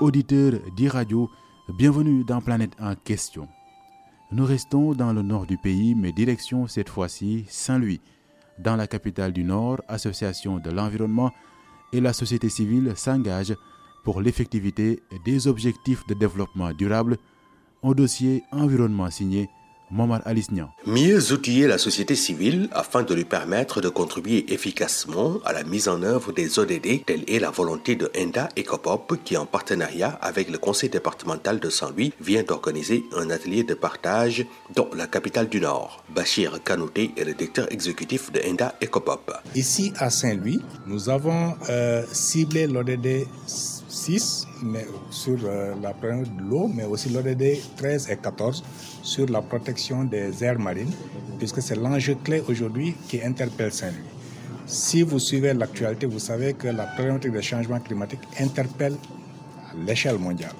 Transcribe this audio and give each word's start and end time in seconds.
auditeurs 0.00 0.60
d'e-radio, 0.76 1.30
bienvenue 1.68 2.24
dans 2.24 2.40
Planète 2.40 2.72
en 2.80 2.94
question. 2.94 3.46
Nous 4.32 4.44
restons 4.44 4.94
dans 4.94 5.12
le 5.12 5.22
nord 5.22 5.46
du 5.46 5.58
pays, 5.58 5.94
mais 5.94 6.12
direction 6.12 6.66
cette 6.66 6.88
fois-ci 6.88 7.44
Saint-Louis. 7.48 8.00
Dans 8.58 8.76
la 8.76 8.86
capitale 8.86 9.32
du 9.32 9.44
Nord, 9.44 9.80
Association 9.88 10.58
de 10.58 10.70
l'environnement 10.70 11.30
et 11.92 12.00
la 12.00 12.12
société 12.12 12.48
civile 12.48 12.94
s'engagent 12.96 13.56
pour 14.04 14.22
l'effectivité 14.22 15.02
des 15.24 15.46
objectifs 15.46 16.06
de 16.06 16.14
développement 16.14 16.72
durable, 16.72 17.18
un 17.82 17.92
dossier 17.92 18.42
environnement 18.52 19.10
signé 19.10 19.50
Mieux 20.86 21.32
outiller 21.32 21.66
la 21.66 21.76
société 21.76 22.14
civile 22.14 22.68
afin 22.72 23.02
de 23.02 23.12
lui 23.12 23.24
permettre 23.24 23.80
de 23.80 23.88
contribuer 23.88 24.52
efficacement 24.52 25.38
à 25.44 25.52
la 25.52 25.64
mise 25.64 25.88
en 25.88 26.02
œuvre 26.02 26.32
des 26.32 26.60
ODD, 26.60 27.04
telle 27.04 27.24
est 27.28 27.40
la 27.40 27.50
volonté 27.50 27.96
de 27.96 28.10
Enda 28.16 28.48
Ecopop 28.56 29.18
qui, 29.24 29.36
en 29.36 29.46
partenariat 29.46 30.18
avec 30.22 30.48
le 30.48 30.58
conseil 30.58 30.90
départemental 30.90 31.58
de 31.58 31.68
Saint-Louis, 31.70 32.12
vient 32.20 32.44
d'organiser 32.44 33.04
un 33.16 33.30
atelier 33.30 33.64
de 33.64 33.74
partage 33.74 34.46
dans 34.74 34.88
la 34.94 35.08
capitale 35.08 35.48
du 35.48 35.60
Nord. 35.60 36.04
Bachir 36.14 36.62
Kanouté 36.62 37.10
est 37.16 37.24
le 37.24 37.34
directeur 37.34 37.66
exécutif 37.72 38.30
de 38.30 38.40
Enda 38.48 38.74
Ecopop. 38.80 39.32
Ici 39.56 39.92
à 39.98 40.10
Saint-Louis, 40.10 40.60
nous 40.86 41.08
avons 41.08 41.56
euh, 41.68 42.04
ciblé 42.12 42.68
l'ODD 42.68 43.26
6 44.18 44.46
mais 44.62 44.86
sur 45.10 45.38
euh, 45.44 45.74
la 45.80 45.92
première 45.92 46.26
de 46.26 46.42
l'eau, 46.42 46.68
mais 46.74 46.84
aussi 46.84 47.08
l'ODD 47.10 47.44
13 47.76 48.10
et 48.10 48.16
14 48.16 48.62
sur 49.02 49.26
la 49.28 49.40
protection 49.40 50.04
des 50.04 50.42
aires 50.42 50.58
marines, 50.58 50.92
puisque 51.38 51.62
c'est 51.62 51.76
l'enjeu 51.76 52.16
clé 52.24 52.42
aujourd'hui 52.48 52.94
qui 53.08 53.22
interpelle 53.22 53.72
Saint-Louis. 53.72 54.14
Si 54.66 55.02
vous 55.02 55.18
suivez 55.18 55.54
l'actualité, 55.54 56.06
vous 56.06 56.18
savez 56.18 56.54
que 56.54 56.68
la 56.68 56.86
problématique 56.86 57.32
des 57.32 57.42
changements 57.42 57.80
climatiques 57.80 58.26
interpelle 58.38 58.96
à 59.70 59.74
l'échelle 59.86 60.18
mondiale. 60.18 60.54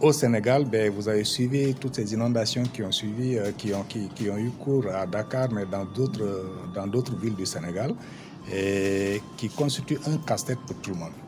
Au 0.00 0.12
Sénégal, 0.12 0.64
ben, 0.64 0.90
vous 0.92 1.08
avez 1.08 1.24
suivi 1.24 1.74
toutes 1.74 1.96
ces 1.96 2.12
inondations 2.12 2.62
qui 2.72 2.82
ont 2.82 2.92
suivi, 2.92 3.36
euh, 3.36 3.50
qui, 3.56 3.72
ont, 3.74 4.38
eu 4.38 4.50
cours 4.50 4.86
à 4.92 5.06
Dakar, 5.06 5.48
mais 5.52 5.66
dans 5.66 5.84
d'autres, 5.84 6.72
dans 6.74 6.86
d'autres 6.86 7.16
villes 7.16 7.34
du 7.36 7.46
Sénégal, 7.46 7.94
et 8.52 9.20
qui 9.36 9.48
constituent 9.48 9.98
un 10.06 10.16
casse-tête 10.18 10.58
pour 10.66 10.76
tout 10.76 10.90
le 10.90 10.96
monde. 10.96 11.27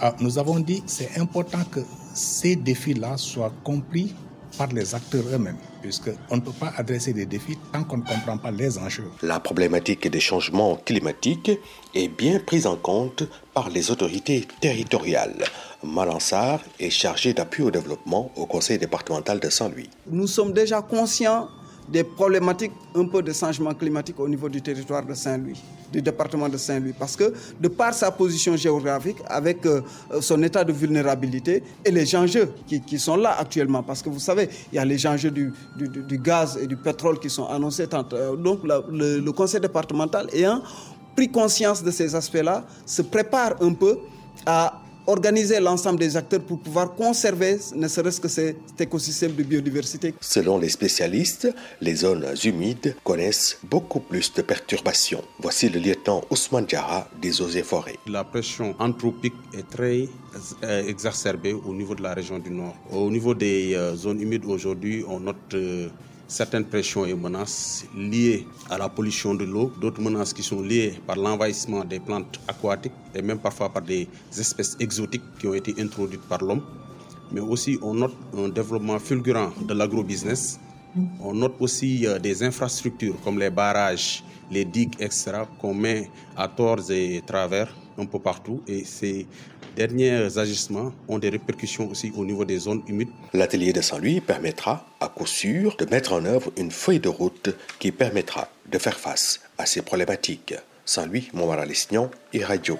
Alors, 0.00 0.14
nous 0.20 0.38
avons 0.38 0.60
dit 0.60 0.82
c'est 0.86 1.18
important 1.18 1.64
que 1.70 1.80
ces 2.14 2.54
défis-là 2.54 3.16
soient 3.16 3.52
compris 3.64 4.14
par 4.56 4.68
les 4.68 4.94
acteurs 4.94 5.24
eux-mêmes, 5.32 5.58
puisqu'on 5.82 6.36
ne 6.36 6.40
peut 6.40 6.52
pas 6.52 6.72
adresser 6.76 7.12
des 7.12 7.26
défis 7.26 7.58
tant 7.72 7.84
qu'on 7.84 7.98
ne 7.98 8.02
comprend 8.02 8.38
pas 8.38 8.50
les 8.50 8.78
enjeux. 8.78 9.10
La 9.22 9.40
problématique 9.40 10.08
des 10.08 10.20
changements 10.20 10.76
climatiques 10.76 11.50
est 11.94 12.08
bien 12.08 12.38
prise 12.38 12.66
en 12.66 12.76
compte 12.76 13.24
par 13.54 13.70
les 13.70 13.90
autorités 13.90 14.46
territoriales. 14.60 15.44
Malansar 15.84 16.60
est 16.80 16.90
chargé 16.90 17.34
d'appui 17.34 17.62
au 17.62 17.70
développement 17.70 18.30
au 18.36 18.46
conseil 18.46 18.78
départemental 18.78 19.38
de 19.40 19.50
Saint-Louis. 19.50 19.90
Nous 20.10 20.26
sommes 20.26 20.52
déjà 20.52 20.80
conscients 20.80 21.48
des 21.90 22.04
problématiques 22.04 22.72
un 22.94 23.06
peu 23.06 23.22
de 23.22 23.32
changement 23.32 23.74
climatique 23.74 24.18
au 24.20 24.28
niveau 24.28 24.48
du 24.48 24.60
territoire 24.60 25.04
de 25.04 25.14
Saint-Louis, 25.14 25.60
du 25.92 26.02
département 26.02 26.48
de 26.48 26.56
Saint-Louis, 26.56 26.94
parce 26.98 27.16
que 27.16 27.32
de 27.60 27.68
par 27.68 27.94
sa 27.94 28.10
position 28.10 28.56
géographique, 28.56 29.16
avec 29.26 29.64
euh, 29.66 29.80
son 30.20 30.42
état 30.42 30.64
de 30.64 30.72
vulnérabilité 30.72 31.62
et 31.84 31.90
les 31.90 32.14
enjeux 32.14 32.50
qui, 32.66 32.98
sont 32.98 33.16
là 33.16 33.36
actuellement, 33.38 33.82
parce 33.82 34.02
que 34.02 34.08
vous 34.10 34.18
savez, 34.18 34.48
il 34.72 34.76
y 34.76 34.78
a 34.78 34.84
les 34.84 35.06
enjeux 35.06 35.30
du, 35.30 35.52
gaz 36.18 36.58
et 36.60 36.66
du 36.66 36.76
pétrole 36.76 37.18
qui 37.18 37.30
sont 37.30 37.46
annoncés. 37.46 37.86
Euh, 38.12 38.36
donc 38.36 38.60
le, 38.64 39.20
le 39.20 39.32
conseil 39.32 39.60
départemental 39.60 40.28
ayant 40.32 40.62
pris 41.16 41.28
conscience 41.28 41.82
de 41.82 41.90
ces 41.90 42.14
aspects-là, 42.14 42.64
se 42.86 43.02
prépare 43.02 43.54
un 43.60 43.72
peu 43.72 43.98
à 44.46 44.80
organiser 45.08 45.58
l'ensemble 45.58 45.98
des 45.98 46.16
acteurs 46.16 46.40
pour 46.42 46.58
pouvoir 46.60 46.94
conserver 46.94 47.56
ne 47.74 47.88
serait-ce 47.88 48.20
que 48.20 48.28
cet 48.28 48.78
écosystème 48.78 49.34
de 49.34 49.42
biodiversité. 49.42 50.14
Selon 50.20 50.58
les 50.58 50.68
spécialistes, 50.68 51.48
les 51.80 51.94
zones 51.96 52.26
humides 52.44 52.94
connaissent 53.02 53.58
beaucoup 53.64 54.00
plus 54.00 54.32
de 54.34 54.42
perturbations. 54.42 55.24
Voici 55.40 55.70
le 55.70 55.80
lieutenant 55.80 56.22
Ousmane 56.30 56.66
Diarra 56.66 57.08
des 57.22 57.40
Eaux 57.40 57.48
et 57.48 57.62
Forêts. 57.62 57.96
La 58.06 58.22
pression 58.22 58.74
anthropique 58.78 59.34
est 59.56 59.68
très 59.68 60.08
euh, 60.62 60.86
exacerbée 60.86 61.54
au 61.54 61.72
niveau 61.72 61.94
de 61.94 62.02
la 62.02 62.12
région 62.12 62.38
du 62.38 62.50
Nord. 62.50 62.76
Au 62.92 63.10
niveau 63.10 63.34
des 63.34 63.74
euh, 63.74 63.96
zones 63.96 64.20
humides 64.20 64.44
aujourd'hui, 64.44 65.04
on 65.08 65.20
note 65.20 65.36
euh, 65.54 65.88
certaines 66.28 66.66
pressions 66.66 67.06
et 67.06 67.14
menaces 67.14 67.86
liées 67.96 68.46
à 68.68 68.76
la 68.76 68.88
pollution 68.88 69.34
de 69.34 69.44
l'eau, 69.44 69.72
d'autres 69.80 70.00
menaces 70.02 70.34
qui 70.34 70.42
sont 70.42 70.60
liées 70.60 70.94
par 71.06 71.16
l'envahissement 71.16 71.84
des 71.84 71.98
plantes 71.98 72.38
aquatiques 72.46 72.92
et 73.14 73.22
même 73.22 73.38
parfois 73.38 73.70
par 73.70 73.82
des 73.82 74.06
espèces 74.38 74.76
exotiques 74.78 75.22
qui 75.40 75.46
ont 75.46 75.54
été 75.54 75.74
introduites 75.80 76.22
par 76.28 76.44
l'homme. 76.44 76.62
Mais 77.32 77.40
aussi, 77.40 77.78
on 77.82 77.94
note 77.94 78.14
un 78.36 78.48
développement 78.48 78.98
fulgurant 78.98 79.52
de 79.60 79.74
l'agrobusiness. 79.74 80.60
On 81.20 81.34
note 81.34 81.54
aussi 81.60 82.06
des 82.22 82.42
infrastructures 82.42 83.16
comme 83.24 83.38
les 83.38 83.50
barrages, 83.50 84.22
les 84.50 84.64
digues, 84.64 84.94
etc., 84.98 85.42
qu'on 85.58 85.74
met 85.74 86.10
à 86.36 86.48
tort 86.48 86.90
et 86.90 87.22
travers 87.26 87.74
un 87.98 88.06
peu 88.06 88.18
partout. 88.18 88.62
Et 88.66 88.84
ces 88.84 89.26
derniers 89.78 90.38
agissements 90.38 90.92
ont 91.06 91.20
des 91.20 91.30
répercussions 91.30 91.88
aussi 91.88 92.12
au 92.16 92.24
niveau 92.24 92.44
des 92.44 92.58
zones 92.58 92.82
humides. 92.88 93.14
L'atelier 93.32 93.72
de 93.72 93.80
Saint-Louis 93.80 94.20
permettra, 94.20 94.84
à 95.00 95.08
coup 95.08 95.26
sûr, 95.26 95.76
de 95.76 95.84
mettre 95.84 96.12
en 96.12 96.24
œuvre 96.24 96.50
une 96.56 96.72
feuille 96.72 96.98
de 96.98 97.08
route 97.08 97.50
qui 97.78 97.92
permettra 97.92 98.48
de 98.66 98.78
faire 98.78 98.98
face 98.98 99.40
à 99.56 99.66
ces 99.66 99.82
problématiques. 99.82 100.54
Saint-Louis, 100.84 101.30
Montmartre-Lesnion 101.32 102.10
et 102.32 102.42
Radio. 102.44 102.76